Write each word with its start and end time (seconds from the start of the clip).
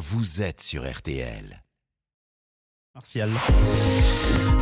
vous 0.00 0.40
êtes 0.40 0.62
sur 0.62 0.90
RTL. 0.90 1.62
Martial. 3.00 3.30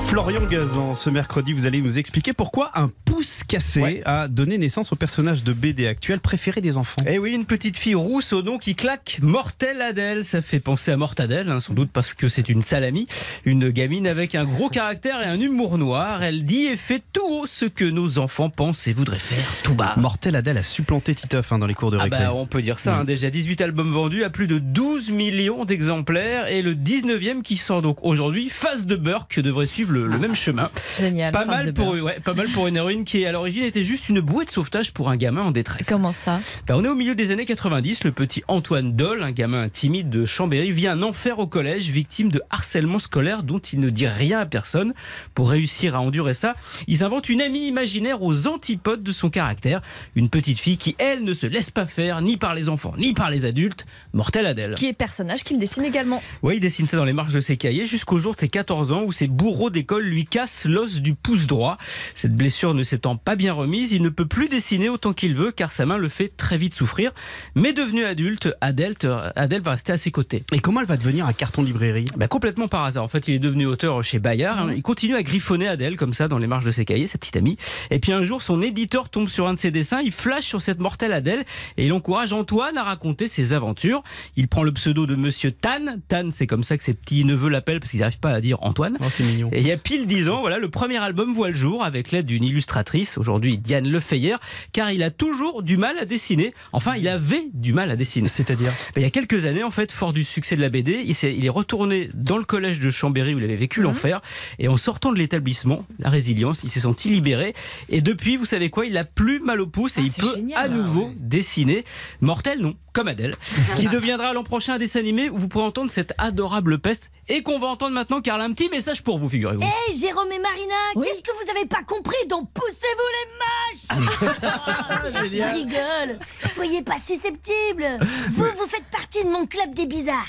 Florian 0.06 0.40
Gazan, 0.46 0.95
ce 0.95 1.11
mercredi, 1.11 1.53
vous 1.53 1.67
allez 1.67 1.83
nous 1.83 1.98
expliquer 1.98 2.33
pourquoi 2.33 2.71
un 2.75 2.88
pouce 3.04 3.43
cassé 3.46 3.80
Ouais. 3.82 4.03
a 4.07 4.27
donné 4.27 4.57
naissance 4.57 4.91
au 4.91 4.96
personnage 4.96 5.45
de 5.45 5.53
BD 5.53 5.87
actuel 5.87 6.18
préféré 6.21 6.62
des 6.62 6.79
enfants. 6.79 7.03
Eh 7.06 7.19
oui, 7.19 7.32
une 7.32 7.45
petite 7.45 7.77
fille 7.77 7.95
rousse 7.95 8.32
au 8.32 8.40
nom 8.43 8.56
qui 8.56 8.74
claque, 8.74 9.19
Mortelle 9.21 9.82
Adèle. 9.82 10.24
Ça 10.24 10.40
fait 10.40 10.61
penser 10.61 10.93
à 10.93 10.96
Mortadelle, 10.96 11.51
hein, 11.51 11.61
sans 11.61 11.74
doute 11.74 11.91
parce 11.93 12.14
que 12.14 12.29
c'est 12.30 12.48
une 12.48 12.62
salami. 12.62 13.06
Une 13.45 13.69
gamine 13.69 14.06
avec 14.06 14.34
un 14.34 14.45
gros 14.45 14.70
caractère 14.70 15.20
et 15.20 15.27
un 15.27 15.39
humour 15.39 15.77
noir. 15.77 16.23
Elle 16.23 16.46
dit 16.46 16.64
et 16.68 16.79
fait 16.79 17.02
tout 17.12 17.20
haut 17.29 17.46
ce 17.46 17.66
que 17.66 17.84
nos 17.84 18.18
enfants 18.18 18.48
pensent 18.48 18.86
et 18.86 18.95
voudraient 18.95 19.18
faire 19.18 19.45
tout 19.62 19.75
bas. 19.75 19.93
Mortel 19.98 20.36
Adèle 20.36 20.57
a 20.57 20.62
supplanté 20.62 21.14
Titeuf 21.14 21.52
hein, 21.52 21.59
dans 21.59 21.66
les 21.66 21.75
cours 21.75 21.91
de 21.91 21.98
Ah 21.98 22.05
récré. 22.05 22.20
bah 22.25 22.32
on 22.34 22.46
peut 22.46 22.62
dire 22.62 22.80
ça, 22.80 22.96
hein. 22.96 23.05
déjà 23.05 23.29
18 23.29 23.61
albums 23.61 23.93
vendus 23.93 24.25
à 24.25 24.30
plus 24.30 24.46
de 24.46 24.59
12 24.59 25.11
millions 25.11 25.66
d'exemplaires 25.66 26.46
et 26.48 26.62
le 26.62 26.75
19e 26.75 27.42
qui 27.42 27.56
sort 27.56 27.83
donc 27.83 27.98
aujourd'hui, 28.02 28.27
Face 28.50 28.87
de 28.87 28.96
Burke 28.96 29.41
devrait 29.41 29.66
suivre 29.66 29.92
le, 29.92 30.06
le 30.06 30.18
même 30.18 30.34
chemin. 30.34 30.70
Génial. 30.98 31.32
Pas 31.32 31.45
mal, 31.45 31.73
pour, 31.73 31.92
beurre. 31.92 32.05
ouais, 32.05 32.20
pas 32.20 32.34
mal 32.34 32.48
pour 32.48 32.66
une 32.66 32.77
héroïne 32.77 33.05
qui 33.05 33.24
à 33.24 33.32
l'origine 33.32 33.64
était 33.64 33.84
juste 33.84 34.09
une 34.09 34.20
bouée 34.20 34.45
de 34.45 34.50
sauvetage 34.50 34.92
pour 34.92 35.09
un 35.09 35.16
gamin 35.16 35.42
en 35.42 35.50
détresse. 35.50 35.86
Comment 35.88 36.12
ça? 36.12 36.41
Ben, 36.66 36.74
on 36.77 36.84
est 36.84 36.88
au 36.88 36.95
milieu 36.95 37.14
des 37.14 37.30
années 37.30 37.46
90. 37.46 38.05
Le 38.05 38.12
petit 38.12 38.42
Antoine 38.48 38.95
Doll, 38.95 39.22
un 39.22 39.33
gamin 39.33 39.69
timide 39.69 40.10
de 40.10 40.24
Chambéry, 40.24 40.70
vit 40.70 40.86
un 40.88 41.02
enfer 41.02 41.38
au 41.38 41.46
collège, 41.46 41.88
victime 41.88 42.30
de 42.30 42.42
harcèlement 42.50 42.98
scolaire 42.98 43.42
dont 43.42 43.59
il 43.59 43.80
ne 43.80 43.91
dit 43.91 44.06
rien 44.06 44.41
à 44.41 44.47
personne. 44.47 44.95
Pour 45.34 45.50
réussir 45.50 45.95
à 45.95 46.00
endurer 46.00 46.34
ça, 46.34 46.56
il 46.86 46.98
s'invente 46.98 47.28
une 47.28 47.41
amie 47.41 47.66
imaginaire 47.66 48.22
aux 48.22 48.47
antipodes 48.47 49.02
de 49.02 49.12
son 49.12 49.30
caractère. 49.30 49.83
Une 50.14 50.28
petite 50.28 50.58
fille 50.58 50.77
qui, 50.77 50.95
elle, 50.98 51.24
ne 51.24 51.33
se 51.33 51.47
laisse 51.47 51.70
pas 51.70 51.86
faire 51.86 52.20
ni 52.20 52.36
par 52.36 52.55
les 52.55 52.69
enfants 52.69 52.88
ni 52.97 53.12
par 53.14 53.30
les 53.30 53.45
adultes. 53.45 53.86
Mortelle 54.12 54.47
Adèle. 54.47 54.74
Qui 54.74 54.86
est 54.86 54.92
personnage 54.92 55.45
qu'il 55.45 55.58
dessine 55.58 55.84
également. 55.84 56.22
Oui, 56.42 56.56
il 56.56 56.60
dessine 56.60 56.86
ça 56.86 56.97
dans 56.97 57.05
les 57.05 57.12
marges 57.12 57.33
de 57.33 57.41
ses 57.41 57.56
cahiers 57.56 57.86
jusqu'au 57.86 58.08
jour 58.17 58.35
de 58.35 58.41
ses 58.41 58.48
14 58.48 58.92
ans 58.92 59.03
où 59.05 59.12
ses 59.12 59.27
bourreaux 59.27 59.69
d'école 59.69 60.05
lui 60.05 60.25
cassent 60.25 60.64
l'os 60.64 61.01
du 61.01 61.14
pouce 61.14 61.47
droit. 61.47 61.77
Cette 62.15 62.34
blessure 62.34 62.73
ne 62.73 62.83
s'étant 62.83 63.17
pas 63.17 63.37
bien 63.37 63.53
remise, 63.53 63.92
il 63.92 64.00
ne 64.03 64.09
peut 64.09 64.25
plus 64.25 64.48
dessiner 64.48 64.89
autant 64.89 65.12
qu'il 65.12 65.34
veut 65.34 65.53
car 65.53 65.70
sa 65.73 65.84
main 65.84 65.98
le 65.98 66.09
fait 66.09 66.33
très 66.34 66.56
vite 66.56 66.73
souffrir. 66.73 67.12
Mais 67.55 67.75
devenu 67.75 68.05
adulte, 68.05 68.48
Adèle, 68.62 68.95
Adèle 69.37 69.61
va 69.61 69.73
rester 69.73 69.92
à 69.92 69.97
ses 69.98 70.11
côtés. 70.11 70.45
Et 70.53 70.61
comment 70.61 70.81
elle 70.81 70.87
va 70.87 70.97
devenir 70.97 71.27
un 71.27 71.33
carton 71.34 71.62
librairie? 71.62 72.06
Bah, 72.17 72.28
complètement 72.28 72.69
par 72.69 72.84
hasard. 72.84 73.05
En 73.05 73.09
fait, 73.09 73.28
il 73.28 73.34
est 73.34 73.39
devenu 73.39 73.67
auteur 73.67 74.03
chez 74.03 74.19
Bayard. 74.19 74.61
hein. 74.69 74.72
Il 74.75 74.83
continue 74.83 75.15
à 75.17 75.22
griffonner 75.22 75.69
Adèle 75.69 75.97
comme 75.97 76.15
ça 76.15 76.28
dans 76.28 76.39
les 76.39 76.47
marges 76.47 76.65
de 76.65 76.70
ses 76.70 76.84
cahiers, 76.87 77.06
sa 77.09 77.19
petite 77.19 77.37
amie. 77.37 77.56
Et 77.91 77.98
puis 77.98 78.12
un 78.12 78.22
jour, 78.22 78.41
son 78.41 78.62
éditeur 78.62 79.09
tombe 79.11 79.28
sur 79.28 79.47
un 79.48 79.55
de 79.55 79.59
ses 79.59 79.70
dessins. 79.70 80.00
Il 80.00 80.12
flash 80.12 80.45
sur 80.45 80.62
cette 80.62 80.78
mortelle 80.78 81.12
Adèle 81.12 81.45
et 81.77 81.87
il 81.87 81.93
encourage 81.93 82.33
Antoine 82.33 82.77
à 82.78 82.84
raconter 82.84 83.28
ses 83.28 83.53
aventures. 83.53 84.03
Il 84.37 84.47
prend 84.48 84.62
le 84.62 84.72
pseudo 84.72 85.06
de 85.06 85.17
Monsieur 85.17 85.50
Tan. 85.50 85.98
Tan, 86.09 86.31
c'est 86.33 86.47
comme 86.47 86.62
ça 86.65 86.77
que 86.78 86.84
ses 86.84 86.95
petits 86.95 87.25
neveux 87.25 87.48
l'appellent 87.48 87.81
parce 87.81 87.93
qu'ils 87.98 88.04
n'arrivent 88.04 88.20
pas 88.20 88.30
à 88.30 88.41
dire 88.41 88.58
Antoine. 88.62 88.96
Oh, 89.00 89.04
c'est 89.10 89.24
mignon. 89.24 89.50
Et 89.52 89.60
il 89.60 89.66
y 89.66 89.72
a 89.72 89.77
pile 89.77 90.06
10 90.06 90.28
ans, 90.28 90.41
voilà, 90.41 90.58
le 90.58 90.68
premier 90.70 90.98
album 90.98 91.32
voit 91.34 91.48
le 91.48 91.54
jour 91.54 91.84
avec 91.84 92.10
l'aide 92.12 92.27
d'une 92.27 92.44
illustratrice, 92.44 93.18
aujourd'hui 93.18 93.58
Diane 93.58 93.88
Lefeyer, 93.88 94.36
car 94.72 94.91
il 94.92 95.02
a 95.02 95.10
toujours 95.10 95.62
du 95.62 95.77
mal 95.77 95.98
à 95.98 96.04
dessiner. 96.04 96.54
Enfin, 96.72 96.94
il 96.96 97.08
avait 97.08 97.44
du 97.52 97.72
mal 97.72 97.91
à 97.91 97.96
dessiner. 97.96 98.28
C'est-à-dire 98.28 98.72
Ben, 98.94 99.00
il 99.00 99.02
y 99.02 99.06
a 99.06 99.10
quelques 99.10 99.44
années, 99.46 99.62
en 99.64 99.70
fait, 99.70 99.91
fort 99.92 100.12
du 100.12 100.24
succès 100.24 100.56
de 100.56 100.60
la 100.60 100.69
BD, 100.69 101.02
il, 101.06 101.14
s'est- 101.14 101.34
il 101.34 101.44
est 101.44 101.48
retourné 101.50 102.08
dans 102.14 102.38
le 102.38 102.44
collège 102.44 102.80
de 102.80 102.91
Chambéry 102.91 103.34
où 103.34 103.38
il 103.38 103.44
avait 103.44 103.56
vécu 103.56 103.82
l'enfer. 103.82 104.20
Et 104.58 104.69
en 104.69 104.76
sortant 104.76 105.12
de 105.12 105.19
l'établissement, 105.19 105.84
la 105.98 106.10
résilience, 106.10 106.62
il 106.64 106.70
s'est 106.70 106.80
senti 106.80 107.08
libéré. 107.08 107.54
Et 107.88 108.00
depuis, 108.00 108.36
vous 108.36 108.44
savez 108.46 108.70
quoi, 108.70 108.86
il 108.86 108.96
a 108.96 109.04
plus 109.04 109.41
mal 109.41 109.60
au 109.60 109.66
pouce 109.66 109.96
et 109.98 110.02
Ah, 110.02 110.04
il 110.06 110.12
peut 110.22 110.34
génial. 110.36 110.64
à 110.64 110.69
nouveau 110.69 111.10
dessiner. 111.19 111.84
Mortel, 112.20 112.60
non, 112.60 112.74
comme 112.92 113.08
Adèle, 113.08 113.34
qui 113.76 113.86
deviendra 113.88 114.32
l'an 114.32 114.44
prochain 114.44 114.74
un 114.74 114.78
dessin 114.78 115.00
animé 115.00 115.30
où 115.30 115.36
vous 115.36 115.48
pourrez 115.48 115.64
entendre 115.64 115.91
cette 115.91 116.12
adorable 116.19 116.78
peste 116.78 117.10
et 117.29 117.43
qu'on 117.43 117.59
va 117.59 117.67
entendre 117.69 117.93
maintenant 117.95 118.21
car 118.21 118.37
elle 118.37 118.43
a 118.43 118.45
un 118.45 118.53
petit 118.53 118.69
message 118.69 119.03
pour 119.03 119.19
vous, 119.19 119.29
figurez-vous. 119.29 119.62
Hé, 119.62 119.93
Jérôme 119.98 120.31
et 120.33 120.39
Marina, 120.39 120.75
Oui. 120.97 121.07
qu'est-ce 121.07 121.23
que 121.23 121.45
vous 121.45 121.51
avez 121.51 121.67
pas 121.67 121.83
compris 121.83 122.17
dans 122.29 122.45
Poussez-vous 122.45 123.09
les 123.19 123.99
mâches 123.99 125.31
Je 125.33 125.55
rigole. 125.55 126.19
Soyez 126.53 126.83
pas 126.83 126.99
susceptibles. 126.99 127.99
Vous, 128.33 128.44
vous 128.44 128.67
faites 128.67 128.84
partie 128.91 129.25
de 129.25 129.28
mon 129.31 129.47
club 129.47 129.75
des 129.75 129.87
bizarres. 129.87 130.27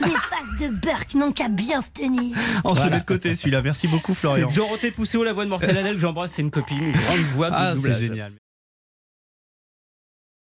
Les 0.00 0.08
faces 0.10 0.58
de 0.60 0.68
Burke 0.68 1.14
n'ont 1.14 1.32
qu'à 1.32 1.48
bien 1.48 1.80
se 1.82 1.88
tenir. 1.90 2.36
On 2.64 2.70
se 2.70 2.80
Voilà. 2.80 2.96
met 2.96 3.00
de 3.00 3.04
côté 3.04 3.34
celui-là. 3.34 3.62
Merci 3.62 3.88
beaucoup 3.88 4.14
Florian. 4.14 4.48
C'est 4.50 4.56
Dorothée 4.56 4.90
Pousseau, 4.90 5.24
la 5.24 5.32
voix 5.32 5.44
de 5.44 5.50
Mortel 5.50 5.76
Adèle 5.76 5.94
que 5.94 6.00
j'embrasse, 6.00 6.32
c'est 6.32 6.42
une 6.42 6.50
copine, 6.50 6.78
une 6.82 6.92
grande 6.92 7.20
voix 7.34 7.50
de 7.50 7.54
Ah, 7.56 7.74
c'est 7.76 7.98
génial. 7.98 8.32